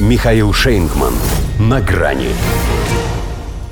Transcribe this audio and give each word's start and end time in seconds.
Михаил 0.00 0.52
Шейнгман. 0.52 1.12
На 1.60 1.80
грани. 1.80 2.28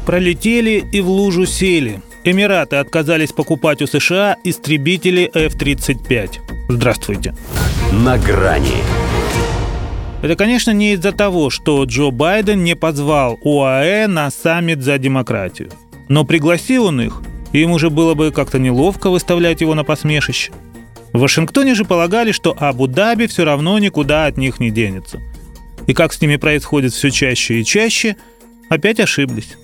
Пролетели 0.07 0.85
и 0.93 1.01
в 1.01 1.09
лужу 1.09 1.47
сели. 1.47 2.03
Эмираты 2.25 2.77
отказались 2.77 3.33
покупать 3.33 3.83
у 3.83 3.87
США 3.87 4.37
истребители 4.45 5.31
F-35. 5.35 6.39
Здравствуйте. 6.69 7.35
На 7.93 8.19
грани. 8.19 8.77
Это, 10.23 10.37
конечно, 10.37 10.71
не 10.73 10.93
из-за 10.93 11.13
того, 11.13 11.49
что 11.49 11.83
Джо 11.85 12.11
Байден 12.11 12.63
не 12.63 12.77
позвал 12.77 13.39
УАЭ 13.43 14.07
на 14.07 14.31
саммит 14.31 14.83
за 14.83 14.99
демократию. 14.99 15.71
Но 16.09 16.25
пригласил 16.25 16.87
он 16.87 17.01
их, 17.01 17.23
и 17.53 17.63
им 17.63 17.73
уже 17.73 17.89
было 17.89 18.15
бы 18.15 18.31
как-то 18.31 18.59
неловко 18.59 19.11
выставлять 19.11 19.63
его 19.63 19.75
на 19.75 19.85
посмешище. 19.85 20.53
В 21.13 21.21
Вашингтоне 21.21 21.75
же 21.75 21.85
полагали, 21.85 22.31
что 22.31 22.55
Абу-Даби 22.57 23.27
все 23.27 23.45
равно 23.45 23.79
никуда 23.79 24.27
от 24.27 24.37
них 24.37 24.61
не 24.61 24.71
денется. 24.71 25.21
И 25.87 25.95
как 25.95 26.13
с 26.13 26.21
ними 26.21 26.37
происходит 26.37 26.93
все 26.93 27.11
чаще 27.11 27.61
и 27.61 27.65
чаще, 27.65 28.17
опять 28.69 29.01
ошиблись. 29.01 29.57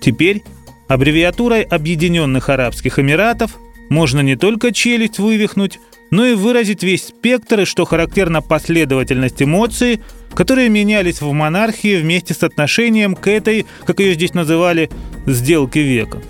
Теперь 0.00 0.42
аббревиатурой 0.88 1.62
Объединенных 1.62 2.48
Арабских 2.48 2.98
Эмиратов 2.98 3.58
можно 3.88 4.20
не 4.20 4.36
только 4.36 4.72
челюсть 4.72 5.18
вывихнуть, 5.18 5.78
но 6.10 6.24
и 6.24 6.34
выразить 6.34 6.82
весь 6.82 7.06
спектр 7.06 7.60
и, 7.60 7.64
что 7.64 7.84
характерно, 7.84 8.42
последовательность 8.42 9.42
эмоций, 9.42 10.00
которые 10.34 10.68
менялись 10.68 11.20
в 11.20 11.32
монархии 11.32 12.00
вместе 12.00 12.34
с 12.34 12.42
отношением 12.42 13.14
к 13.14 13.28
этой, 13.28 13.66
как 13.84 14.00
ее 14.00 14.14
здесь 14.14 14.34
называли, 14.34 14.90
сделке 15.26 15.82
века. 15.82 16.22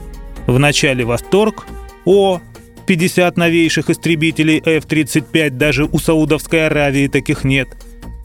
Вначале 0.47 1.05
восторг, 1.05 1.66
о, 2.05 2.41
50 2.87 3.37
новейших 3.37 3.91
истребителей 3.91 4.63
F-35 4.65 5.51
даже 5.51 5.85
у 5.85 5.99
Саудовской 5.99 6.66
Аравии 6.66 7.09
таких 7.09 7.45
нет. 7.45 7.69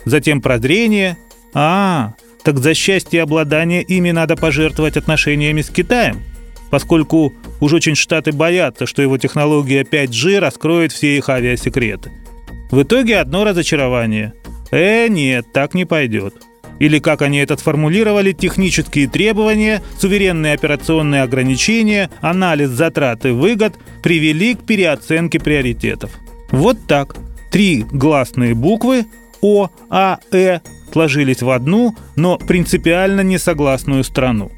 Затем 0.05 0.41
прозрение. 0.41 1.17
А, 1.53 2.13
так 2.43 2.59
за 2.59 2.73
счастье 2.73 3.21
обладания 3.21 3.81
ими 3.81 4.11
надо 4.11 4.35
пожертвовать 4.35 4.97
отношениями 4.97 5.61
с 5.61 5.69
Китаем, 5.69 6.21
поскольку 6.69 7.33
уж 7.59 7.73
очень 7.73 7.95
Штаты 7.95 8.31
боятся, 8.31 8.85
что 8.85 9.01
его 9.01 9.17
технология 9.17 9.83
5G 9.83 10.39
раскроет 10.39 10.91
все 10.91 11.17
их 11.17 11.29
авиасекреты. 11.29 12.11
В 12.71 12.83
итоге 12.83 13.17
одно 13.17 13.43
разочарование. 13.43 14.33
Э, 14.71 15.07
нет, 15.09 15.45
так 15.53 15.73
не 15.73 15.85
пойдет 15.85 16.35
или, 16.81 16.97
как 16.97 17.21
они 17.21 17.37
это 17.37 17.57
сформулировали, 17.57 18.31
технические 18.31 19.07
требования, 19.07 19.83
суверенные 19.99 20.55
операционные 20.55 21.21
ограничения, 21.21 22.09
анализ 22.21 22.69
затрат 22.69 23.23
и 23.27 23.29
выгод 23.29 23.75
привели 24.01 24.55
к 24.55 24.65
переоценке 24.65 25.39
приоритетов. 25.39 26.09
Вот 26.49 26.77
так. 26.87 27.15
Три 27.51 27.85
гласные 27.91 28.55
буквы 28.55 29.05
О, 29.41 29.69
А, 29.89 30.19
Э 30.31 30.59
сложились 30.91 31.41
в 31.41 31.49
одну, 31.49 31.95
но 32.15 32.37
принципиально 32.37 33.21
несогласную 33.21 34.03
страну. 34.03 34.51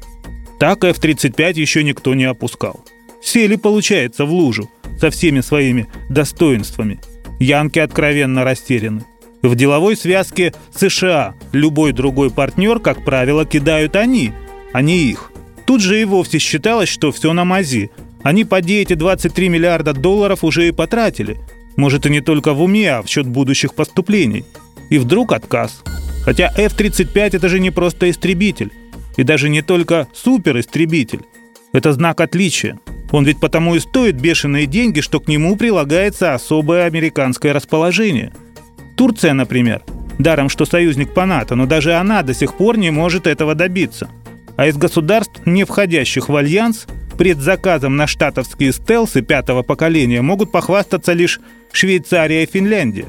Так 0.58 0.84
F-35 0.84 1.60
еще 1.60 1.84
никто 1.84 2.14
не 2.14 2.24
опускал. 2.24 2.84
Сели, 3.22 3.56
получается, 3.56 4.24
в 4.24 4.32
лужу 4.32 4.70
со 5.00 5.10
всеми 5.10 5.40
своими 5.40 5.86
достоинствами. 6.10 7.00
Янки 7.40 7.78
откровенно 7.78 8.44
растеряны. 8.44 9.04
В 9.42 9.56
деловой 9.56 9.96
связке 9.96 10.54
США 10.74 11.34
любой 11.52 11.92
другой 11.92 12.30
партнер, 12.30 12.80
как 12.80 13.04
правило, 13.04 13.44
кидают 13.44 13.96
они, 13.96 14.32
а 14.72 14.80
не 14.80 15.10
их. 15.10 15.32
Тут 15.66 15.82
же 15.82 16.00
и 16.00 16.04
вовсе 16.04 16.38
считалось, 16.38 16.88
что 16.88 17.12
все 17.12 17.32
на 17.32 17.44
мази. 17.44 17.90
Они 18.22 18.44
поди 18.44 18.80
эти 18.80 18.94
23 18.94 19.48
миллиарда 19.48 19.92
долларов 19.92 20.44
уже 20.44 20.68
и 20.68 20.72
потратили. 20.72 21.38
Может, 21.76 22.06
и 22.06 22.10
не 22.10 22.20
только 22.20 22.54
в 22.54 22.62
уме, 22.62 22.92
а 22.92 23.02
в 23.02 23.06
счет 23.08 23.26
будущих 23.26 23.74
поступлений. 23.74 24.44
И 24.90 24.98
вдруг 24.98 25.32
отказ. 25.32 25.82
Хотя 26.24 26.52
F-35 26.56 27.36
это 27.36 27.48
же 27.48 27.60
не 27.60 27.70
просто 27.70 28.10
истребитель. 28.10 28.72
И 29.16 29.22
даже 29.22 29.48
не 29.48 29.62
только 29.62 30.08
суперистребитель. 30.12 31.22
Это 31.72 31.92
знак 31.92 32.20
отличия. 32.20 32.78
Он 33.10 33.24
ведь 33.24 33.40
потому 33.40 33.74
и 33.74 33.80
стоит 33.80 34.20
бешеные 34.20 34.66
деньги, 34.66 35.00
что 35.00 35.20
к 35.20 35.28
нему 35.28 35.56
прилагается 35.56 36.34
особое 36.34 36.86
американское 36.86 37.52
расположение– 37.52 38.32
Турция, 38.96 39.34
например, 39.34 39.82
даром 40.18 40.48
что 40.48 40.64
союзник 40.64 41.12
по 41.12 41.26
НАТО, 41.26 41.56
но 41.56 41.66
даже 41.66 41.94
она 41.94 42.22
до 42.22 42.34
сих 42.34 42.54
пор 42.54 42.78
не 42.78 42.90
может 42.90 43.26
этого 43.26 43.54
добиться. 43.54 44.08
А 44.56 44.66
из 44.66 44.76
государств, 44.76 45.40
не 45.44 45.64
входящих 45.64 46.28
в 46.28 46.36
альянс, 46.36 46.86
предзаказом 47.18 47.96
на 47.96 48.06
штатовские 48.06 48.72
стелсы 48.72 49.22
пятого 49.22 49.62
поколения 49.62 50.22
могут 50.22 50.52
похвастаться 50.52 51.12
лишь 51.12 51.40
Швейцария 51.72 52.44
и 52.44 52.50
Финляндия. 52.50 53.06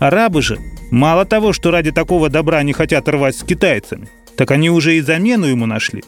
Арабы 0.00 0.42
же 0.42 0.58
мало 0.90 1.24
того, 1.24 1.52
что 1.52 1.70
ради 1.70 1.92
такого 1.92 2.28
добра 2.28 2.62
не 2.62 2.72
хотят 2.72 3.08
рвать 3.08 3.36
с 3.36 3.42
китайцами, 3.42 4.08
так 4.36 4.50
они 4.50 4.70
уже 4.70 4.96
и 4.96 5.00
замену 5.00 5.46
ему 5.46 5.66
нашли. 5.66 6.02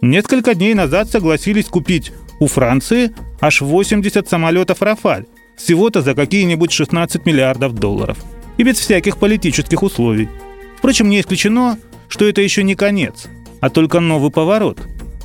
Несколько 0.00 0.54
дней 0.54 0.74
назад 0.74 1.10
согласились 1.10 1.66
купить 1.66 2.12
у 2.38 2.46
Франции 2.46 3.12
аж 3.40 3.60
80 3.60 4.28
самолетов 4.28 4.82
«Рафаль», 4.82 5.26
всего-то 5.56 6.00
за 6.00 6.14
какие-нибудь 6.14 6.72
16 6.72 7.26
миллиардов 7.26 7.74
долларов– 7.74 8.18
и 8.60 8.62
без 8.62 8.78
всяких 8.78 9.16
политических 9.16 9.82
условий. 9.82 10.28
Впрочем, 10.76 11.08
не 11.08 11.18
исключено, 11.18 11.78
что 12.08 12.28
это 12.28 12.42
еще 12.42 12.62
не 12.62 12.74
конец, 12.74 13.26
а 13.60 13.70
только 13.70 14.00
новый 14.00 14.30
поворот. 14.30 14.78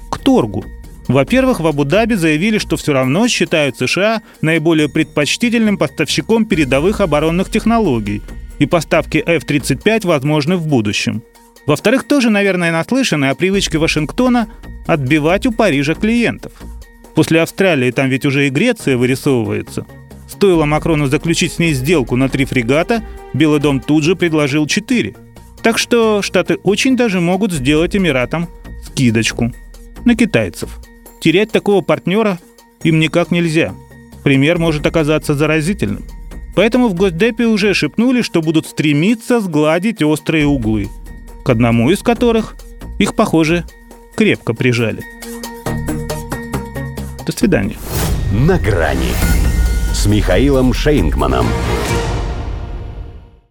К 0.10 0.18
торгу. 0.20 0.64
Во-первых, 1.10 1.60
в 1.60 1.68
Абу-Даби 1.68 2.14
заявили, 2.14 2.60
что 2.60 2.78
все 2.78 2.94
равно 2.94 3.28
считают 3.28 3.78
США 3.78 4.22
наиболее 4.40 4.88
предпочтительным 4.88 5.78
поставщиком 5.78 6.46
передовых 6.46 7.02
оборонных 7.02 7.52
технологий, 7.52 8.22
и 8.60 8.66
поставки 8.66 9.18
F-35 9.18 10.06
возможны 10.06 10.58
в 10.58 10.68
будущем. 10.68 11.24
Во-вторых, 11.66 12.04
тоже, 12.04 12.30
наверное, 12.30 12.72
наслышаны 12.72 13.26
о 13.26 13.36
привычке 13.36 13.78
Вашингтона 13.78 14.48
отбивать 14.88 15.46
у 15.46 15.52
Парижа 15.52 15.96
клиентов. 15.96 16.54
После 17.16 17.42
Австралии 17.42 17.92
там 17.92 18.10
ведь 18.10 18.26
уже 18.26 18.48
и 18.48 18.50
Греция 18.50 18.98
вырисовывается– 18.98 19.86
Стоило 20.28 20.66
Макрону 20.66 21.08
заключить 21.08 21.54
с 21.54 21.60
ней 21.60 21.74
сделку 21.74 22.16
на 22.16 22.30
три 22.30 22.46
фрегата, 22.46 23.04
Белый 23.34 23.60
дом 23.60 23.80
тут 23.80 24.04
же 24.04 24.16
предложил 24.16 24.68
четыре. 24.68 25.16
Так 25.62 25.78
что 25.78 26.22
Штаты 26.22 26.56
очень 26.64 26.96
даже 26.96 27.22
могут 27.22 27.52
сделать 27.52 27.96
Эмиратам 27.96 28.50
скидочку 28.84 29.54
на 30.04 30.16
китайцев. 30.16 30.80
Терять 31.22 31.52
такого 31.52 31.82
партнера 31.82 32.40
им 32.84 33.00
никак 33.00 33.32
нельзя. 33.32 33.74
Пример 34.24 34.58
может 34.58 34.86
оказаться 34.86 35.36
заразительным. 35.36 36.04
Поэтому 36.56 36.88
в 36.88 36.94
Госдепе 36.94 37.46
уже 37.46 37.74
шепнули, 37.74 38.22
что 38.22 38.42
будут 38.42 38.66
стремиться 38.66 39.42
сгладить 39.42 40.02
острые 40.02 40.48
углы, 40.48 40.90
к 41.44 41.50
одному 41.50 41.90
из 41.90 42.02
которых 42.02 42.56
их, 42.98 43.14
похоже, 43.14 43.66
крепко 44.16 44.54
прижали. 44.54 45.04
До 47.26 47.32
свидания. 47.32 47.76
На 48.32 48.58
грани 48.58 49.12
с 49.94 50.06
Михаилом 50.06 50.74
Шейнгманом. 50.74 51.48